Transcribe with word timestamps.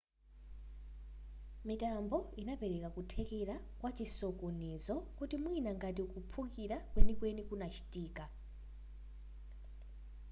mitambo 1.67 2.17
inapereka 2.41 2.87
kuthekera 2.95 3.55
kwa 3.79 3.89
chisokonezo 3.97 4.95
kuti 5.17 5.35
mwina 5.43 5.71
ngati 5.77 6.03
kuphulika 6.13 6.77
kwenikweni 6.93 7.41
kunachitika 7.49 8.23